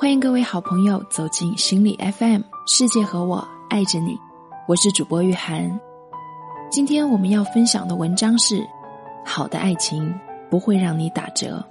[0.00, 4.18] 欢迎各位好朋友走进心理 FM，世界和我爱着你，
[4.66, 5.78] 我是主播玉涵。
[6.70, 8.66] 今天我们要分享的文章是：
[9.26, 11.62] 好的爱情不会让你打折。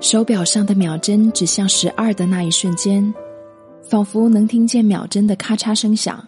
[0.00, 3.12] 手表上的秒针指向十二的那一瞬间，
[3.82, 6.24] 仿佛能听见秒针的咔嚓声响。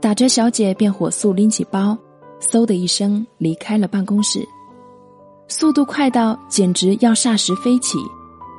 [0.00, 1.98] 打折小姐便火速拎起包，
[2.40, 4.46] 嗖的一声离开了办公室，
[5.48, 7.98] 速度快到简直要霎时飞起，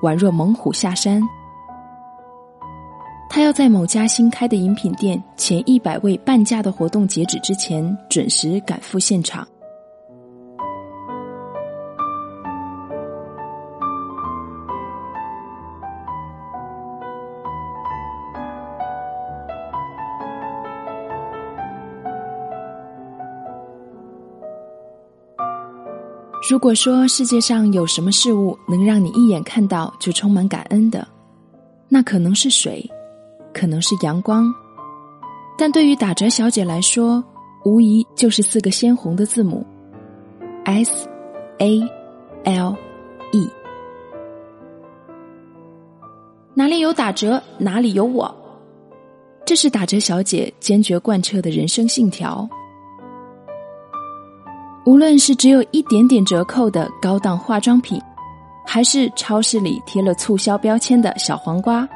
[0.04, 1.22] 宛若猛虎下山。
[3.30, 9.48] 她要在某家新开的饮品店前一百位半价的活动截止之前准时赶赴现场。
[26.50, 31.08] 如果说世界上有什么事物能让你一眼看到就充满感恩的，
[31.88, 32.84] 那可能是水，
[33.54, 34.52] 可能是阳光，
[35.56, 37.24] 但对于打折小姐来说，
[37.64, 39.64] 无疑就是四个鲜红的字母
[40.66, 41.08] ：S
[41.60, 41.80] A
[42.44, 42.76] L
[43.32, 43.48] E。
[46.56, 48.36] 哪里有打折，哪里有我，
[49.46, 52.50] 这是打折小姐坚决贯彻的人生信条。
[54.92, 57.98] 无论是只有一点点折扣的高档化妆品，
[58.66, 61.88] 还是超市里贴了促销标签的小黄瓜，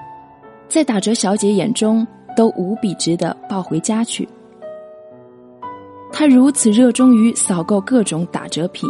[0.69, 2.07] 在打折小姐眼中
[2.37, 4.25] 都无比值得抱回家去。
[6.09, 8.89] 她如此热衷于扫购各种打折品，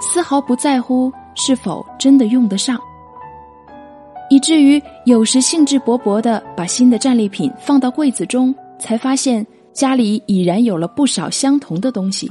[0.00, 2.80] 丝毫不在乎是否真的用得上，
[4.30, 12.26] 以至于有时兴致勃勃的把新的战利品放到柜子中，才发现家里已然有了不少相同的东西。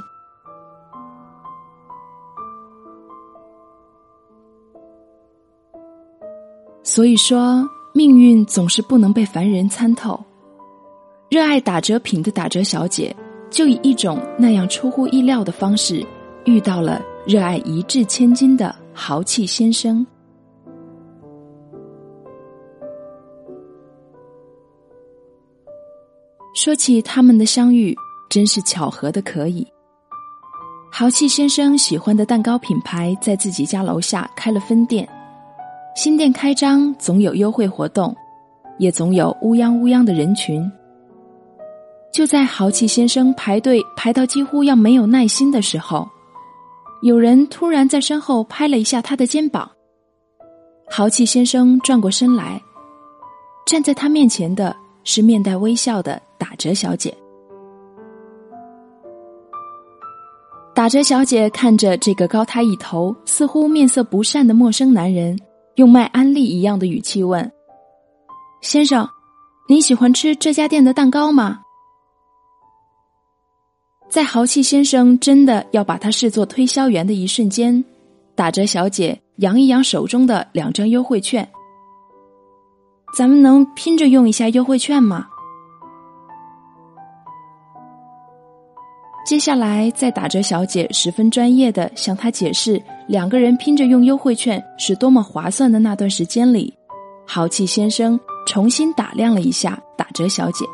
[6.89, 7.63] 所以说，
[7.93, 10.19] 命运总是不能被凡人参透。
[11.29, 13.15] 热爱打折品的打折小姐，
[13.51, 16.03] 就以一种那样出乎意料的方式，
[16.45, 20.03] 遇到了热爱一掷千金的豪气先生。
[26.55, 27.95] 说起他们的相遇，
[28.31, 29.63] 真是巧合的可以。
[30.91, 35.07] 豪气先生喜欢的蛋糕品牌在自己家楼下开了分店。
[35.95, 38.15] 新店开张总有优惠活动，
[38.77, 40.71] 也总有乌泱乌泱的人群。
[42.11, 46.07] 就在豪气先生排队排到几乎要没有耐心的时候，
[47.01, 49.69] 有人突然在身后拍了一下他的肩膀。
[50.89, 52.61] 豪气先生转过身来，
[53.65, 57.13] 站在他面前的是面带微笑的打折小姐。
[60.73, 65.37] 打折小姐看着这个高他一头、似乎面色不善的陌生男人。
[65.79, 67.49] 用卖安利一样的语气问
[68.59, 69.09] ：“先生，
[69.69, 71.61] 您喜欢吃这家店的蛋糕吗？”
[74.09, 77.81] 在豪气先生真的要把他视作推销员的一瞬间，
[78.35, 81.49] 打折小姐扬一扬手中的两张优惠券
[83.17, 85.29] ：“咱们能拼着用一下优惠券吗？”
[89.29, 96.73] 接下来，在打折小姐十分专业的向他解释两个人拼着用优惠券是多么划算的那段时间里，
[97.27, 100.65] 豪气先生重新打量了一下打折小姐。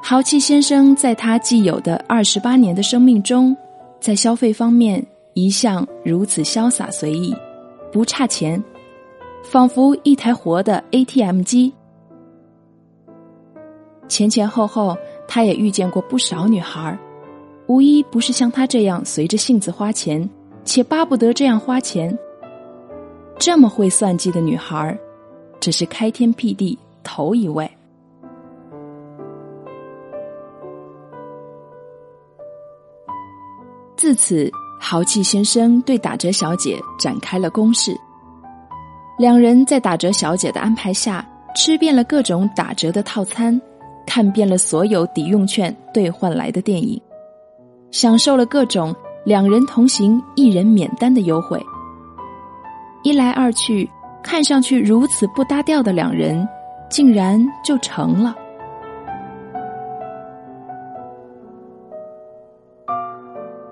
[0.00, 3.56] 豪气先生在他既有的二十八年的生命中，
[3.98, 5.04] 在消费方面
[5.34, 7.34] 一向如此潇洒随意，
[7.90, 8.62] 不差钱，
[9.42, 11.74] 仿佛一台活的 ATM 机。
[14.08, 16.98] 前前后后，他也遇见过不少女孩
[17.66, 20.28] 无一不是像他这样随着性子花钱，
[20.64, 22.16] 且巴不得这样花钱。
[23.38, 24.98] 这么会算计的女孩
[25.58, 27.70] 这是开天辟地头一位。
[33.96, 37.98] 自此，豪气先生对打折小姐展开了攻势。
[39.18, 41.26] 两人在打折小姐的安排下，
[41.56, 43.60] 吃遍了各种打折的套餐。
[44.06, 47.00] 看遍了所有抵用券兑换来的电影，
[47.90, 48.94] 享受了各种
[49.24, 51.60] 两人同行一人免单的优惠。
[53.02, 53.88] 一来二去，
[54.22, 56.48] 看上去如此不搭调的两人，
[56.88, 58.34] 竟然就成了。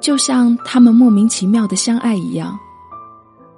[0.00, 2.58] 就像他们莫名其妙的相爱一样。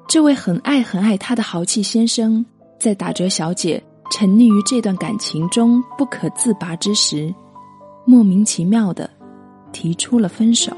[0.06, 2.46] 这位很爱很爱他的豪气先生，
[2.78, 7.34] 在打折小姐沉溺于这段感情中不可自拔之时，
[8.04, 9.10] 莫名其妙的
[9.72, 10.74] 提出了分手。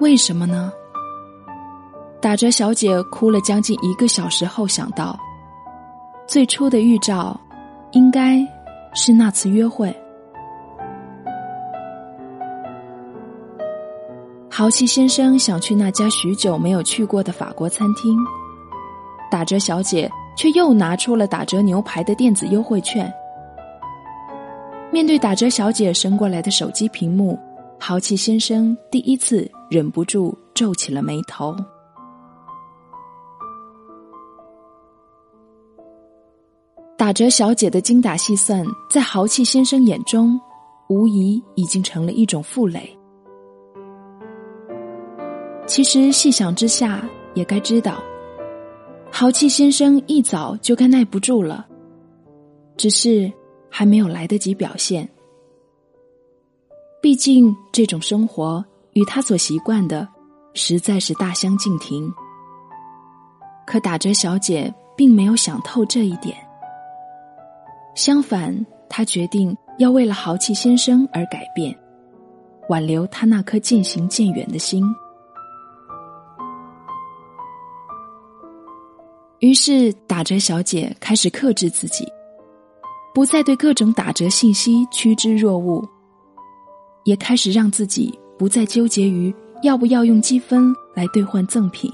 [0.00, 0.72] 为什么呢？
[2.20, 5.18] 打折小姐哭了将近一个小时后，想到。
[6.26, 7.38] 最初的预兆，
[7.92, 8.38] 应该
[8.94, 9.94] 是那次约会。
[14.58, 18.18] 豪气先生想去那家许久没有去过的法国餐厅，
[19.30, 23.08] 打折小姐却又拿出了打折牛排的电子优惠券。
[24.90, 27.38] 面对打折小姐伸过来的手机屏幕，
[27.78, 31.54] 豪气先生第一次忍不住皱起了眉头。
[36.96, 40.36] 打折小姐的精打细算，在豪气先生眼中，
[40.88, 42.97] 无疑已经成了一种负累。
[45.68, 48.02] 其实细想之下，也该知道，
[49.12, 51.66] 豪气先生一早就该耐不住了，
[52.78, 53.30] 只是
[53.70, 55.06] 还没有来得及表现。
[57.02, 60.08] 毕竟这种生活与他所习惯的
[60.54, 62.10] 实在是大相径庭。
[63.66, 66.34] 可打折小姐并没有想透这一点。
[67.94, 71.78] 相反，她决定要为了豪气先生而改变，
[72.70, 74.82] 挽留他那颗渐行渐远的心。
[79.40, 82.04] 于是，打折小姐开始克制自己，
[83.14, 85.88] 不再对各种打折信息趋之若鹜，
[87.04, 89.32] 也开始让自己不再纠结于
[89.62, 91.88] 要不要用积分来兑换赠品。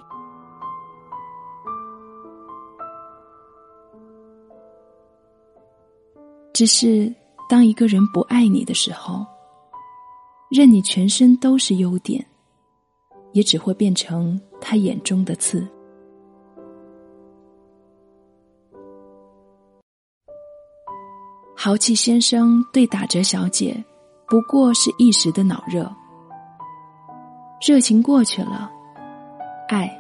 [6.55, 7.15] 只是，
[7.47, 9.23] 当一个人不爱你的时候，
[10.51, 12.25] 任你全身都是优点，
[13.33, 15.69] 也只会变成他眼中的刺。
[21.65, 23.83] 豪气先生对打折小姐，
[24.27, 25.91] 不过是一时的脑热，
[27.67, 28.71] 热情过去了，
[29.71, 29.91] 爱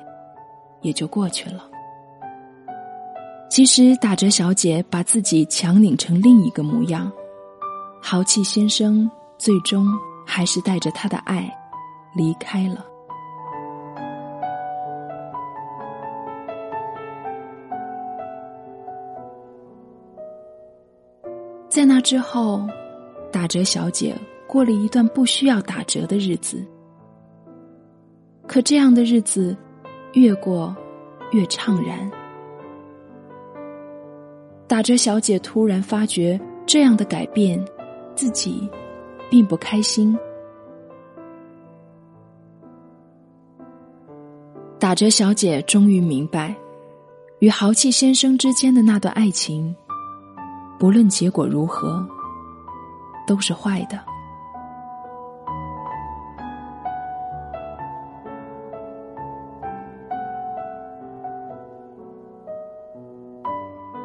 [0.82, 1.64] 也就过去了。
[3.48, 7.10] 其实打折小姐把自己强拧成另一个模样，
[8.02, 9.88] 豪气先生最终
[10.26, 11.50] 还是带着他的爱
[12.14, 12.84] 离开了。
[21.74, 22.64] 在那之后，
[23.32, 24.14] 打折小姐
[24.46, 26.64] 过了一段不需要打折的日子，
[28.46, 29.56] 可这样的日子
[30.12, 30.72] 越过
[31.32, 32.08] 越怅然。
[34.68, 37.60] 打折小姐突然发觉，这样的改变，
[38.14, 38.70] 自己
[39.28, 40.16] 并不开心。
[44.78, 46.54] 打折小姐终于明白，
[47.40, 49.74] 与豪气先生之间的那段爱情，
[50.84, 52.06] 不论结果如何，
[53.26, 53.98] 都是坏的。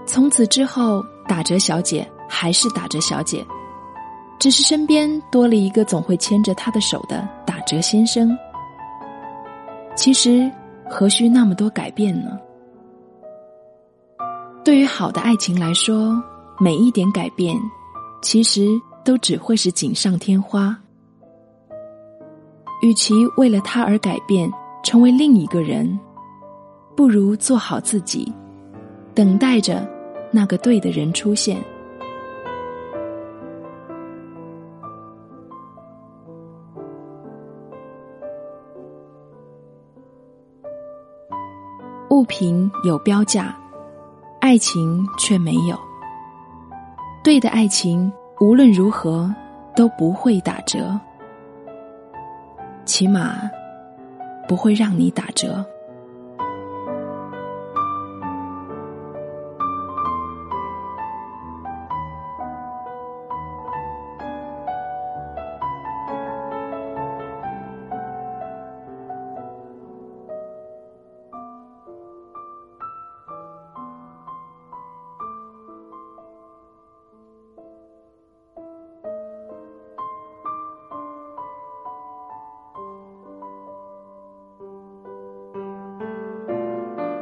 [0.06, 3.46] 从此之后，打折小姐还是打折小姐，
[4.40, 8.34] 只是身边多了一个总会牵着她的手的打折先生。
[9.98, 10.50] 其实
[10.90, 12.40] 何须那么多改变呢？
[14.64, 16.24] 对于好的爱情来说，
[16.60, 17.58] 每一点改变，
[18.22, 18.68] 其实
[19.04, 20.78] 都只会是锦上添花。
[22.82, 24.52] 与其为了他而改变，
[24.84, 26.00] 成为另一个人，
[26.96, 28.32] 不如做好自己，
[29.16, 29.88] 等待着。
[30.32, 31.60] 那个对的人出现。
[42.12, 43.60] 物品有标价，
[44.40, 45.89] 爱情却没有。
[47.22, 49.34] 对的爱情无论如何
[49.76, 51.00] 都不会打折，
[52.86, 53.50] 起码
[54.48, 55.66] 不会让你打折。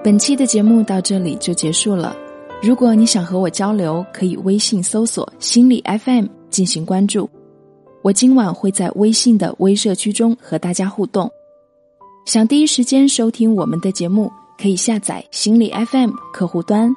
[0.07, 2.15] 本期的节目到这里就结束了。
[2.63, 7.29] 如果你想和我交流，可以微信搜索“心理 FM” 进行关注。
[8.03, 11.29] 我今晚会在微信的微社区中和大家互动。
[12.25, 16.89] 想第一时间收听我们的节目，可以下载心理 FM 客户端。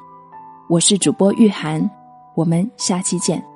[0.69, 1.91] 我是主播玉涵，
[2.33, 3.50] 我们下期见。